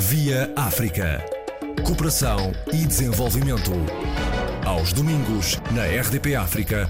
Via 0.00 0.54
África. 0.54 1.24
Cooperação 1.84 2.52
e 2.72 2.86
desenvolvimento. 2.86 3.72
Aos 4.64 4.92
domingos, 4.92 5.56
na 5.74 5.86
RDP 5.86 6.36
África, 6.36 6.88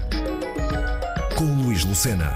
com 1.35 1.63
Luís 1.63 1.83
Lucena. 1.83 2.35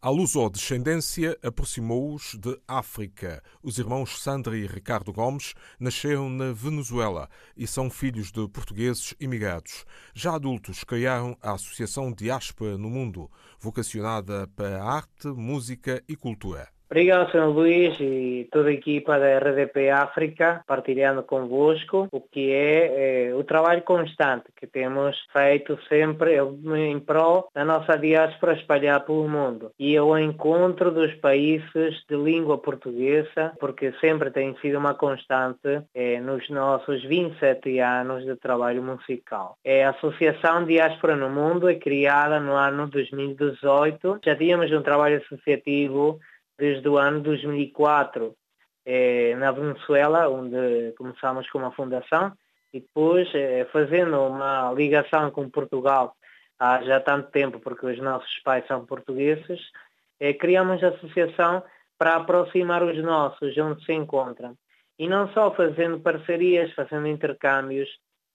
A 0.00 0.10
luso-descendência 0.10 1.38
aproximou-os 1.40 2.34
de 2.34 2.60
África. 2.66 3.40
Os 3.62 3.78
irmãos 3.78 4.20
Sandra 4.20 4.58
e 4.58 4.66
Ricardo 4.66 5.12
Gomes 5.12 5.54
nasceram 5.78 6.28
na 6.28 6.52
Venezuela 6.52 7.28
e 7.56 7.64
são 7.68 7.88
filhos 7.88 8.32
de 8.32 8.48
portugueses 8.48 9.14
imigrados. 9.20 9.84
Já 10.12 10.34
adultos, 10.34 10.82
criaram 10.82 11.38
a 11.40 11.52
Associação 11.52 12.12
Diáspora 12.12 12.76
no 12.76 12.90
Mundo, 12.90 13.30
vocacionada 13.60 14.48
para 14.56 14.82
arte, 14.82 15.28
música 15.28 16.02
e 16.08 16.16
cultura. 16.16 16.68
Obrigado, 16.92 17.30
Sr. 17.30 17.46
Luís 17.46 17.98
e 18.00 18.46
toda 18.52 18.68
a 18.68 18.72
equipa 18.74 19.18
da 19.18 19.38
RDP 19.38 19.88
África, 19.88 20.62
partilhando 20.66 21.22
convosco 21.22 22.06
o 22.12 22.20
que 22.20 22.52
é, 22.52 23.28
é, 23.30 23.34
o 23.34 23.42
trabalho 23.42 23.80
constante 23.80 24.44
que 24.54 24.66
temos 24.66 25.16
feito 25.32 25.78
sempre 25.88 26.36
em 26.36 27.00
prol 27.00 27.48
da 27.54 27.64
nossa 27.64 27.96
diáspora 27.96 28.52
espalhar 28.52 29.00
pelo 29.06 29.26
mundo 29.26 29.72
e 29.78 29.96
ao 29.96 30.18
encontro 30.18 30.90
dos 30.90 31.14
países 31.14 32.04
de 32.06 32.14
língua 32.14 32.58
portuguesa, 32.58 33.54
porque 33.58 33.94
sempre 33.98 34.30
tem 34.30 34.54
sido 34.60 34.76
uma 34.76 34.92
constante 34.92 35.80
é, 35.94 36.20
nos 36.20 36.46
nossos 36.50 37.02
27 37.04 37.78
anos 37.78 38.22
de 38.22 38.36
trabalho 38.36 38.82
musical. 38.82 39.56
É 39.64 39.82
a 39.82 39.92
Associação 39.92 40.66
Diáspora 40.66 41.16
no 41.16 41.30
Mundo 41.30 41.70
é 41.70 41.74
criada 41.74 42.38
no 42.38 42.52
ano 42.52 42.86
2018. 42.86 44.20
Já 44.22 44.36
tínhamos 44.36 44.70
um 44.70 44.82
trabalho 44.82 45.22
associativo 45.24 46.20
desde 46.62 46.88
o 46.88 46.96
ano 46.96 47.20
2004 47.22 48.36
eh, 48.86 49.34
na 49.34 49.50
Venezuela, 49.50 50.28
onde 50.28 50.92
começamos 50.96 51.50
com 51.50 51.58
uma 51.58 51.72
fundação, 51.72 52.32
e 52.72 52.78
depois 52.78 53.28
eh, 53.34 53.66
fazendo 53.72 54.16
uma 54.22 54.72
ligação 54.72 55.32
com 55.32 55.50
Portugal 55.50 56.14
há 56.60 56.80
já 56.84 57.00
tanto 57.00 57.32
tempo, 57.32 57.58
porque 57.58 57.84
os 57.84 57.98
nossos 57.98 58.38
pais 58.44 58.64
são 58.68 58.86
portugueses, 58.86 59.60
eh, 60.20 60.34
criamos 60.34 60.80
a 60.84 60.90
associação 60.90 61.64
para 61.98 62.14
aproximar 62.14 62.84
os 62.84 62.98
nossos 63.02 63.58
onde 63.58 63.84
se 63.84 63.92
encontram. 63.92 64.56
E 64.96 65.08
não 65.08 65.32
só 65.32 65.52
fazendo 65.52 65.98
parcerias, 65.98 66.72
fazendo 66.74 67.08
intercâmbios 67.08 67.88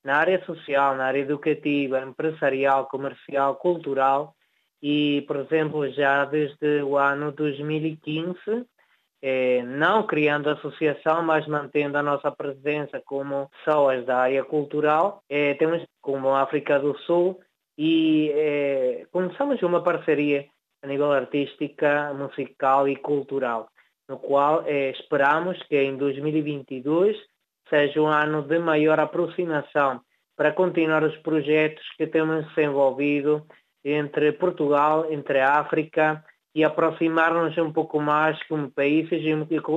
na 0.03 0.17
área 0.17 0.43
social, 0.43 0.97
na 0.97 1.05
área 1.05 1.21
educativa, 1.21 2.01
empresarial, 2.01 2.87
comercial, 2.87 3.55
cultural, 3.55 4.35
e, 4.81 5.23
por 5.27 5.37
exemplo, 5.37 5.89
já 5.91 6.25
desde 6.25 6.81
o 6.83 6.97
ano 6.97 7.31
2015, 7.31 8.37
eh, 9.21 9.63
não 9.63 10.05
criando 10.05 10.49
associação, 10.49 11.23
mas 11.23 11.47
mantendo 11.47 11.97
a 11.97 12.03
nossa 12.03 12.31
presença 12.31 13.01
como 13.05 13.49
pessoas 13.49 14.05
da 14.05 14.17
área 14.19 14.43
cultural, 14.43 15.23
eh, 15.29 15.55
temos 15.55 15.83
como 16.01 16.35
África 16.35 16.79
do 16.79 16.97
Sul 16.99 17.39
e 17.77 18.31
eh, 18.33 19.05
começamos 19.11 19.61
uma 19.61 19.83
parceria 19.83 20.45
a 20.83 20.87
nível 20.87 21.11
artística, 21.11 22.13
musical 22.13 22.87
e 22.87 22.95
cultural, 22.95 23.69
no 24.07 24.17
qual 24.19 24.63
eh, 24.65 24.91
esperamos 24.91 25.61
que 25.63 25.75
em 25.75 25.97
2022 25.97 27.17
seja 27.69 28.01
um 28.01 28.07
ano 28.07 28.41
de 28.43 28.59
maior 28.59 28.99
aproximação 28.99 30.01
para 30.35 30.53
continuar 30.53 31.03
os 31.03 31.15
projetos 31.17 31.83
que 31.97 32.07
temos 32.07 32.47
desenvolvido 32.49 33.45
entre 33.83 34.31
Portugal, 34.33 35.07
entre 35.11 35.39
a 35.39 35.59
África 35.59 36.23
e 36.57 36.63
aproximar-nos 36.63 37.55
um 37.59 37.71
pouco 37.71 38.01
mais 38.01 38.41
como 38.47 38.71
países 38.71 39.21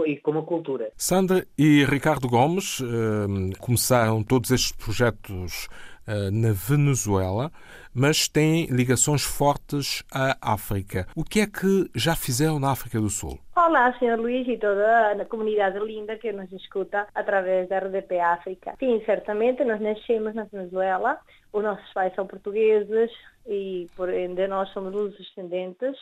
e 0.07 0.17
como 0.17 0.45
cultura. 0.45 0.91
Sandra 0.97 1.45
e 1.59 1.85
Ricardo 1.85 2.27
Gomes 2.27 2.81
eh, 2.81 3.55
começaram 3.59 4.23
todos 4.23 4.51
estes 4.51 4.73
projetos 4.73 5.69
na 6.07 6.53
Venezuela, 6.53 7.51
mas 7.95 8.29
têm 8.29 8.67
ligações 8.67 9.23
fortes 9.23 10.03
à 10.13 10.37
África. 10.41 11.07
O 11.15 11.25
que 11.25 11.41
é 11.41 11.47
que 11.47 11.91
já 11.95 12.15
fizeram 12.15 12.59
na 12.59 12.73
África 12.73 13.01
do 13.01 13.09
Sul? 13.09 13.39
Olá, 13.57 13.93
Sr. 13.99 14.19
Luís 14.19 14.49
e 14.49 14.57
toda 14.57 15.13
a 15.13 15.25
comunidade 15.27 15.79
linda 15.79 16.17
que 16.17 16.33
nos 16.33 16.51
escuta 16.53 17.07
através 17.15 17.69
da 17.69 17.79
RDP 17.79 18.19
África. 18.19 18.75
Sim, 18.79 19.03
certamente, 19.05 19.63
nós 19.65 19.81
nascemos 19.81 20.35
na 20.35 20.45
Venezuela, 20.45 21.19
os 21.53 21.63
nossos 21.63 21.93
pais 21.93 22.15
são 22.15 22.27
portugueses 22.27 23.11
e 23.47 23.89
por 23.97 24.13
ende 24.13 24.47
nós 24.47 24.69
somos 24.71 24.95
os 24.95 25.17
descendentes 25.17 25.97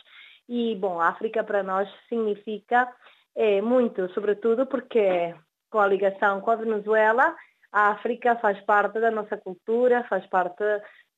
e, 0.47 0.75
bom, 0.75 0.99
África 0.99 1.43
para 1.43 1.61
nós 1.61 1.89
significa 2.07 2.87
é, 3.35 3.61
muito, 3.61 4.11
sobretudo 4.13 4.65
porque 4.65 5.33
com 5.69 5.79
a 5.79 5.87
ligação 5.87 6.41
com 6.41 6.51
a 6.51 6.55
Venezuela, 6.55 7.35
a 7.71 7.89
África 7.89 8.35
faz 8.37 8.59
parte 8.61 8.99
da 8.99 9.11
nossa 9.11 9.37
cultura, 9.37 10.03
faz 10.09 10.25
parte 10.27 10.63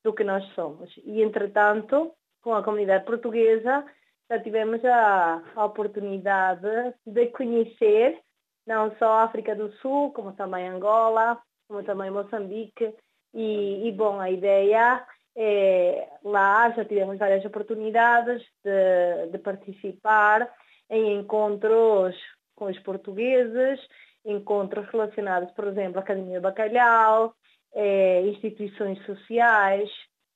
do 0.04 0.14
que 0.14 0.24
nós 0.24 0.46
somos. 0.54 0.94
E, 1.04 1.22
entretanto, 1.22 2.12
com 2.42 2.54
a 2.54 2.64
comunidade 2.64 3.06
portuguesa, 3.06 3.86
já 4.30 4.40
tivemos 4.40 4.84
a, 4.86 5.42
a 5.56 5.66
oportunidade 5.66 6.68
de 7.06 7.28
conhecer 7.28 8.20
não 8.66 8.96
só 8.98 9.06
a 9.06 9.24
África 9.24 9.56
do 9.56 9.72
Sul, 9.78 10.12
como 10.14 10.34
também 10.34 10.68
Angola, 10.68 11.42
como 11.68 11.84
também 11.84 12.12
Moçambique. 12.12 12.94
E, 13.34 13.88
e 13.88 13.92
bom, 13.92 14.20
a 14.20 14.30
ideia 14.30 15.06
é, 15.36 16.08
lá 16.24 16.70
já 16.72 16.86
tivemos 16.86 17.18
várias 17.18 17.44
oportunidades 17.46 18.42
de, 18.64 19.32
de 19.32 19.38
participar 19.40 20.50
em 20.90 21.20
encontros 21.20 22.16
com 22.56 22.66
os 22.66 22.78
portugueses, 22.80 23.80
encontros 24.26 24.88
relacionados, 24.90 25.52
por 25.52 25.68
exemplo, 25.68 26.00
à 26.00 26.02
Academia 26.02 26.40
Bacalhau, 26.40 27.34
eh, 27.74 28.22
instituições 28.28 29.04
sociais, 29.06 29.90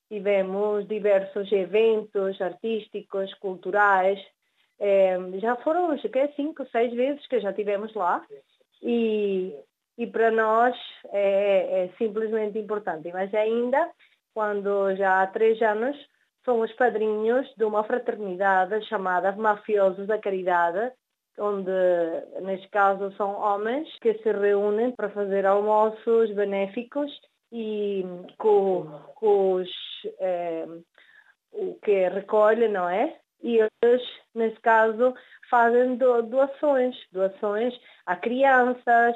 tivemos 0.10 0.88
diversos 0.88 1.52
eventos 1.52 2.42
artísticos, 2.42 3.34
culturais, 3.36 4.20
eh, 4.80 5.18
já 5.40 5.56
foram 5.58 5.92
acho 5.92 6.10
que 6.10 6.20
é 6.20 6.28
cinco, 6.30 6.66
seis 6.72 6.94
vezes 6.94 7.26
que 7.28 7.40
já 7.40 7.54
tivemos 7.54 7.94
lá. 7.94 8.26
E, 8.82 9.56
e 9.98 10.06
para 10.08 10.30
nós 10.32 10.76
é, 11.12 11.86
é 11.86 11.90
simplesmente 11.98 12.60
importante, 12.60 13.12
mas 13.12 13.34
ainda 13.34 13.90
quando 14.34 14.94
já 14.96 15.24
há 15.24 15.28
três 15.28 15.62
anos 15.62 15.98
somos 16.44 16.72
padrinhos 16.74 17.48
de 17.58 17.64
uma 17.64 17.84
fraternidade 17.84 18.86
chamada 18.88 19.32
Mafiosos 19.32 20.06
da 20.06 20.20
Caridade, 20.20 20.92
onde, 21.38 21.72
neste 22.42 22.68
caso, 22.70 23.12
são 23.18 23.36
homens 23.40 23.88
que 24.00 24.14
se 24.16 24.32
reúnem 24.32 24.92
para 24.92 25.10
fazer 25.10 25.46
almoços 25.46 26.32
benéficos 26.34 27.12
e 27.52 28.04
com, 28.38 28.86
com 29.16 29.54
os, 29.54 29.70
é, 30.20 30.66
o 31.52 31.76
que 31.84 32.10
recolhe, 32.10 32.68
não 32.68 32.90
é? 32.90 33.18
E 33.42 33.58
eles, 33.58 34.02
nesse 34.34 34.60
caso, 34.62 35.14
fazem 35.50 35.98
doações, 35.98 36.96
doações 37.12 37.74
a 38.06 38.16
crianças, 38.16 39.16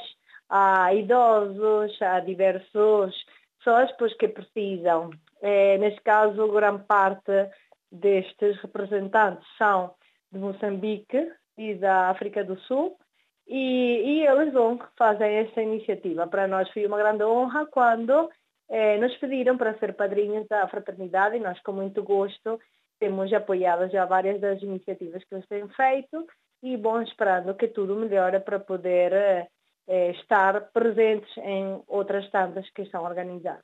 a 0.49 0.93
idosos, 0.93 2.01
a 2.01 2.19
diversos 2.19 3.15
pessoas 3.57 3.91
pois, 3.97 4.13
que 4.15 4.27
precisam. 4.27 5.11
É, 5.41 5.77
neste 5.77 6.01
caso, 6.01 6.51
grande 6.51 6.83
parte 6.83 7.49
destes 7.91 8.57
representantes 8.61 9.47
são 9.57 9.93
de 10.31 10.39
Moçambique, 10.39 11.31
e 11.59 11.75
da 11.75 12.09
África 12.09 12.43
do 12.43 12.57
Sul. 12.61 12.97
E, 13.45 14.21
e 14.21 14.25
eles 14.25 14.53
vão 14.53 14.79
fazem 14.97 15.35
essa 15.37 15.61
iniciativa. 15.61 16.25
Para 16.25 16.47
nós 16.47 16.69
foi 16.71 16.85
uma 16.85 16.97
grande 16.97 17.23
honra 17.23 17.65
quando 17.65 18.29
eh, 18.69 18.97
nos 18.97 19.15
pediram 19.17 19.57
para 19.57 19.77
ser 19.79 19.93
padrinhos 19.95 20.47
da 20.47 20.67
fraternidade 20.67 21.35
e 21.35 21.39
nós 21.39 21.59
com 21.61 21.73
muito 21.73 22.03
gosto 22.03 22.59
temos 22.99 23.33
apoiado 23.33 23.89
já 23.89 24.05
várias 24.05 24.39
das 24.39 24.61
iniciativas 24.61 25.23
que 25.23 25.33
eles 25.33 25.47
têm 25.47 25.67
feito 25.69 26.27
e 26.61 26.77
bom 26.77 27.01
esperando 27.01 27.55
que 27.55 27.67
tudo 27.69 27.95
melhore 27.95 28.39
para 28.41 28.59
poder 28.59 29.13
eh, 29.13 29.47
eh 29.87 30.11
estar 30.11 30.69
presentes 30.71 31.35
em 31.37 31.81
outras 31.87 32.29
tantas 32.29 32.69
que 32.69 32.83
estão 32.83 33.03
organizadas. 33.03 33.63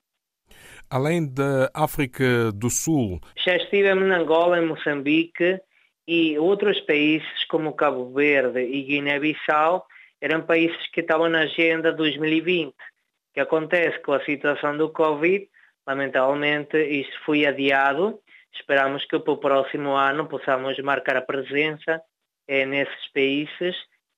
Além 0.90 1.32
da 1.32 1.70
África 1.74 2.52
do 2.52 2.70
Sul. 2.70 3.20
Já 3.36 3.56
estivemos 3.56 4.06
em 4.06 4.12
Angola, 4.12 4.60
em 4.60 4.66
Moçambique, 4.66 5.60
e 6.08 6.38
outros 6.38 6.80
países 6.82 7.44
como 7.46 7.74
Cabo 7.74 8.14
Verde 8.14 8.62
e 8.62 8.84
Guiné-Bissau 8.84 9.86
eram 10.22 10.42
países 10.44 10.88
que 10.92 11.02
estavam 11.02 11.30
na 11.30 11.42
agenda 11.42 11.92
2020. 11.92 12.70
O 12.70 12.74
que 13.34 13.40
acontece 13.40 14.00
com 14.00 14.14
a 14.14 14.24
situação 14.24 14.78
do 14.78 14.90
Covid, 14.90 15.48
lamentavelmente 15.86 16.78
isto 16.78 17.20
foi 17.26 17.46
adiado. 17.46 18.20
Esperamos 18.54 19.04
que 19.06 19.20
para 19.20 19.34
o 19.34 19.38
próximo 19.38 19.92
ano 19.92 20.28
possamos 20.28 20.78
marcar 20.80 21.18
a 21.18 21.22
presença 21.22 22.02
eh, 22.48 22.66
nesses 22.66 23.12
países 23.14 23.76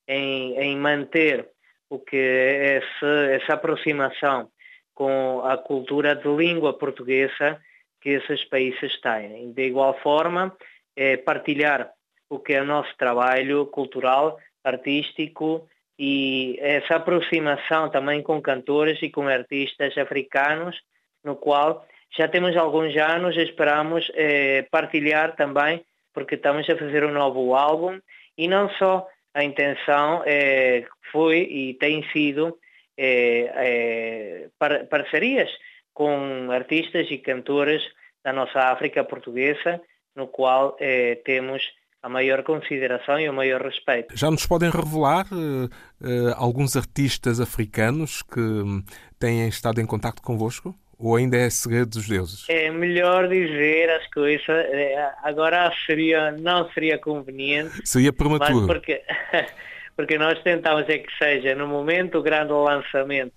em, 0.07 0.57
em, 0.59 0.77
manter 0.77 1.49
o 1.89 1.99
que 1.99 2.15
esse, 2.15 3.33
essa 3.33 3.53
aproximação 3.53 4.49
com 4.93 5.41
a 5.43 5.57
cultura 5.57 6.15
de 6.15 6.27
língua 6.27 6.77
portuguesa 6.77 7.59
que 8.01 8.09
esses 8.09 8.43
países 8.45 8.99
têm. 9.01 9.51
De 9.51 9.63
igual 9.63 9.99
forma, 10.01 10.55
é, 10.97 11.15
partilhar 11.15 11.91
o 12.29 12.39
que 12.39 12.53
é 12.53 12.61
o 12.61 12.65
nosso 12.65 12.93
trabalho 12.97 13.67
cultural 13.67 14.37
artístico 14.63 15.69
e 15.97 16.57
essa 16.59 16.95
aproximação 16.95 17.89
também 17.89 18.21
com 18.21 18.41
cantores 18.41 19.01
e 19.01 19.09
com 19.09 19.27
artistas 19.27 19.97
africanos, 19.97 20.75
no 21.23 21.35
qual 21.35 21.85
já 22.15 22.27
temos 22.27 22.55
alguns 22.55 22.95
anos, 22.97 23.35
esperamos 23.35 24.09
eh, 24.13 24.65
partilhar 24.71 25.35
também, 25.35 25.83
porque 26.13 26.35
estamos 26.35 26.69
a 26.69 26.77
fazer 26.77 27.03
um 27.03 27.11
novo 27.11 27.53
álbum. 27.55 27.99
E 28.37 28.47
não 28.47 28.69
só 28.71 29.07
a 29.33 29.43
intenção 29.43 30.23
eh, 30.25 30.85
foi 31.11 31.39
e 31.39 31.73
tem 31.75 32.03
sido 32.11 32.57
eh, 32.97 34.49
par 34.57 34.85
parcerias 34.85 35.49
com 35.93 36.49
artistas 36.51 37.09
e 37.09 37.17
cantores 37.17 37.83
da 38.23 38.31
nossa 38.31 38.71
África 38.71 39.03
portuguesa, 39.03 39.81
no 40.17 40.27
qual 40.27 40.75
eh, 40.81 41.21
temos 41.23 41.61
a 42.01 42.09
maior 42.09 42.43
consideração 42.43 43.19
e 43.19 43.29
o 43.29 43.33
maior 43.33 43.61
respeito. 43.61 44.17
Já 44.17 44.31
nos 44.31 44.47
podem 44.47 44.69
revelar 44.69 45.25
uh, 45.31 45.65
uh, 45.65 46.33
alguns 46.35 46.75
artistas 46.75 47.39
africanos 47.39 48.23
que 48.23 48.39
um, 48.39 48.83
têm 49.19 49.47
estado 49.47 49.79
em 49.79 49.85
contato 49.85 50.21
convosco? 50.21 50.75
Ou 50.97 51.15
ainda 51.15 51.37
é 51.37 51.47
segredo 51.51 51.91
dos 51.91 52.07
deuses? 52.07 52.49
É 52.49 52.71
melhor 52.71 53.29
dizer 53.29 53.87
as 53.91 54.07
coisas. 54.07 54.47
Eh, 54.49 55.11
agora 55.21 55.71
seria, 55.85 56.31
não 56.31 56.67
seria 56.71 56.97
conveniente. 56.97 57.87
Seria 57.87 58.11
prematuro. 58.11 58.65
Porque, 58.65 59.03
porque 59.95 60.17
nós 60.17 60.41
tentamos 60.41 60.89
é 60.89 60.97
que 60.97 61.15
seja 61.19 61.53
no 61.53 61.67
momento 61.67 62.17
o 62.17 62.23
grande 62.23 62.51
lançamento. 62.51 63.35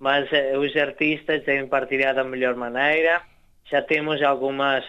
Mas 0.00 0.28
os 0.58 0.76
artistas 0.76 1.44
devem 1.44 1.68
partilhar 1.68 2.12
da 2.12 2.24
melhor 2.24 2.56
maneira. 2.56 3.22
Já 3.70 3.82
temos 3.82 4.22
algumas 4.22 4.84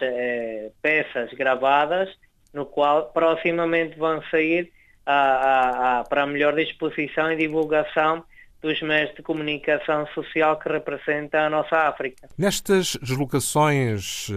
peças 0.80 1.32
gravadas 1.32 2.08
no 2.52 2.64
qual 2.64 3.10
proximamente 3.12 3.98
vão 3.98 4.22
sair 4.30 4.72
a, 5.04 5.12
a, 5.12 6.00
a, 6.00 6.04
para 6.04 6.22
a 6.22 6.26
melhor 6.26 6.54
disposição 6.54 7.32
e 7.32 7.36
divulgação 7.36 8.24
dos 8.60 8.82
meios 8.82 9.14
de 9.14 9.22
comunicação 9.22 10.06
social 10.08 10.58
que 10.58 10.68
representam 10.68 11.40
a 11.40 11.50
nossa 11.50 11.76
África. 11.88 12.28
Nestas 12.36 12.96
deslocações 13.00 14.28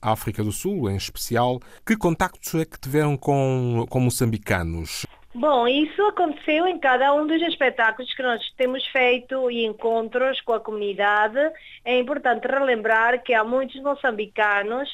à 0.00 0.12
África 0.12 0.42
do 0.42 0.52
Sul, 0.52 0.90
em 0.90 0.96
especial, 0.96 1.60
que 1.86 1.96
contactos 1.96 2.54
é 2.54 2.64
que 2.64 2.80
tiveram 2.80 3.16
com, 3.16 3.84
com 3.90 4.00
moçambicanos? 4.00 5.06
Bom, 5.40 5.68
isso 5.68 6.02
aconteceu 6.02 6.66
em 6.66 6.80
cada 6.80 7.14
um 7.14 7.24
dos 7.24 7.40
espetáculos 7.42 8.12
que 8.12 8.24
nós 8.24 8.42
temos 8.56 8.84
feito 8.88 9.48
e 9.48 9.64
encontros 9.64 10.40
com 10.40 10.52
a 10.52 10.58
comunidade. 10.58 11.38
É 11.84 11.96
importante 11.96 12.48
relembrar 12.48 13.22
que 13.22 13.32
há 13.32 13.44
muitos 13.44 13.80
moçambicanos 13.80 14.90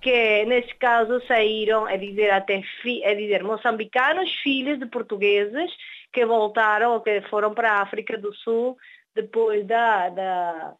que 0.00 0.44
neste 0.44 0.76
caso 0.76 1.20
saíram, 1.26 1.84
a 1.84 1.96
dizer 1.96 2.30
até 2.30 2.62
a 3.04 3.14
dizer 3.14 3.42
moçambicanos, 3.42 4.32
filhos 4.40 4.78
de 4.78 4.86
portugueses 4.86 5.68
que 6.12 6.24
voltaram 6.24 6.92
ou 6.92 7.00
que 7.00 7.20
foram 7.22 7.52
para 7.52 7.72
a 7.72 7.82
África 7.82 8.16
do 8.16 8.32
Sul 8.36 8.76
depois 9.16 9.66
da, 9.66 10.10
da, 10.10 10.74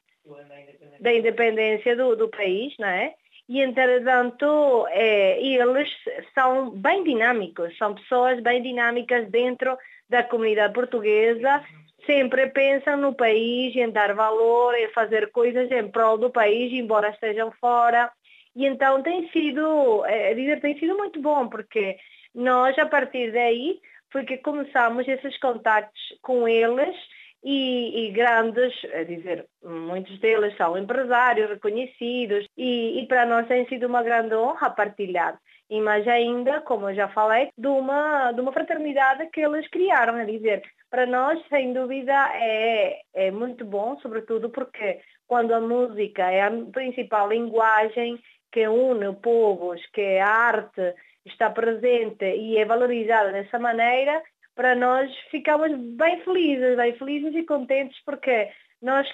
da 1.01 1.13
independência 1.13 1.97
do, 1.97 2.15
do 2.15 2.29
país, 2.29 2.73
não 2.79 2.87
é? 2.87 3.17
E, 3.49 3.63
entretanto, 3.63 4.87
é, 4.91 5.41
eles 5.43 5.89
são 6.35 6.71
bem 6.71 7.03
dinâmicos, 7.03 7.77
são 7.79 7.95
pessoas 7.95 8.41
bem 8.43 8.61
dinâmicas 8.63 9.29
dentro 9.31 9.77
da 10.09 10.23
comunidade 10.23 10.75
portuguesa, 10.75 11.65
sempre 12.05 12.49
pensam 12.49 12.99
no 12.99 13.15
país, 13.15 13.75
em 13.75 13.91
dar 13.91 14.15
valor, 14.15 14.75
em 14.75 14.89
fazer 14.89 15.31
coisas 15.31 15.71
em 15.71 15.89
prol 15.89 16.19
do 16.19 16.31
país, 16.31 16.73
embora 16.73 17.09
estejam 17.09 17.51
fora. 17.53 18.11
E 18.55 18.67
então 18.67 19.03
tem 19.03 19.29
sido, 19.31 20.05
é, 20.05 20.35
dizer, 20.35 20.61
tem 20.61 20.79
sido 20.79 20.97
muito 20.97 21.21
bom, 21.21 21.49
porque 21.49 21.97
nós, 22.35 22.79
a 22.79 22.87
partir 22.87 23.33
daí, 23.33 23.81
foi 24.11 24.25
que 24.25 24.39
começamos 24.39 25.09
esses 25.09 25.39
contactos 25.39 26.03
com 26.23 26.47
eles 26.47 26.97
e, 27.43 28.07
e, 28.07 28.11
grandes, 28.11 28.75
a 28.93 29.05
dizer, 29.05 29.47
muitos 29.63 30.19
deles 30.19 30.57
são 30.57 30.77
empresários 30.77 31.49
reconhecidos 31.51 32.47
e, 32.57 33.01
e, 33.01 33.07
para 33.07 33.25
nós 33.27 33.47
tem 33.47 33.67
sido 33.69 33.87
uma 33.87 34.03
grande 34.03 34.35
honra 34.35 34.71
partilhar. 34.71 35.39
E 35.71 35.81
mais 35.81 36.07
ainda, 36.09 36.61
como 36.63 36.89
eu 36.89 36.95
já 36.95 37.09
falei, 37.09 37.51
de 37.57 37.69
uma, 37.69 38.33
de 38.33 38.41
uma 38.41 38.53
fraternidade 38.53 39.29
que 39.31 39.41
eles 39.41 39.69
criaram, 39.69 40.17
a 40.17 40.25
dizer, 40.25 40.63
para 40.91 41.07
nós, 41.07 41.39
sem 41.49 41.73
dúvida, 41.73 42.15
é, 42.35 43.01
é 43.15 43.31
muito 43.31 43.65
bom, 43.65 43.99
sobretudo 44.01 44.49
porque 44.51 45.01
quando 45.27 45.53
a 45.53 45.61
música 45.61 46.31
é 46.31 46.41
a 46.41 46.51
principal 46.73 47.29
linguagem 47.29 48.19
que 48.51 48.67
une 48.67 49.15
povos, 49.17 49.81
que 49.93 50.19
a 50.19 50.27
arte 50.27 50.95
está 51.27 51.51
presente 51.51 52.25
e 52.25 52.57
é 52.57 52.65
valorizada 52.65 53.31
dessa 53.31 53.59
maneira, 53.59 54.23
para 54.59 54.75
nós 54.75 55.09
ficamos 55.31 55.71
bem 55.97 56.21
felizes, 56.25 56.77
bem 56.77 56.93
felizes 56.99 57.33
e 57.33 57.45
contentes 57.45 57.97
porque 58.05 58.49
nós, 58.83 59.07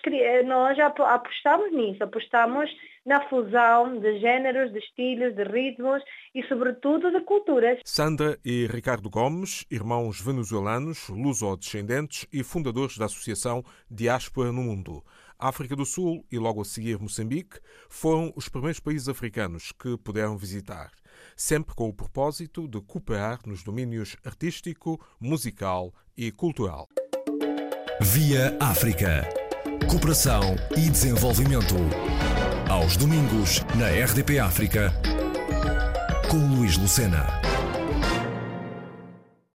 nós 0.46 0.78
apostamos 0.78 1.70
nisso, 1.70 2.02
apostamos 2.02 2.70
na 3.04 3.20
fusão 3.28 4.00
de 4.00 4.20
géneros, 4.20 4.72
de 4.72 4.78
estilos, 4.78 5.34
de 5.34 5.44
ritmos 5.44 6.02
e, 6.34 6.42
sobretudo, 6.44 7.10
de 7.10 7.20
culturas. 7.20 7.78
Sandra 7.84 8.38
e 8.42 8.66
Ricardo 8.68 9.10
Gomes, 9.10 9.66
irmãos 9.70 10.18
venezuelanos, 10.18 11.10
luso-descendentes 11.10 12.26
e 12.32 12.42
fundadores 12.42 12.96
da 12.96 13.04
Associação 13.04 13.62
Diáspora 13.90 14.50
no 14.50 14.62
Mundo. 14.62 15.04
África 15.38 15.76
do 15.76 15.84
Sul 15.84 16.24
e 16.32 16.38
logo 16.38 16.62
a 16.62 16.64
seguir 16.64 16.98
Moçambique 16.98 17.60
foram 17.90 18.32
os 18.34 18.48
primeiros 18.48 18.80
países 18.80 19.10
africanos 19.10 19.72
que 19.72 19.98
puderam 19.98 20.38
visitar, 20.38 20.90
sempre 21.36 21.74
com 21.74 21.88
o 21.88 21.92
propósito 21.92 22.68
de 22.68 22.80
cooperar 22.80 23.40
nos 23.46 23.62
domínios 23.62 24.16
artístico, 24.24 25.00
musical 25.20 25.92
e 26.16 26.30
cultural. 26.30 26.88
Via 28.00 28.56
África. 28.60 29.28
Cooperação 29.88 30.56
e 30.76 30.90
desenvolvimento. 30.90 31.76
Aos 32.68 32.96
domingos, 32.96 33.60
na 33.76 33.88
RDP 33.88 34.38
África, 34.38 34.92
com 36.30 36.56
Luís 36.56 36.76
Lucena. 36.76 37.53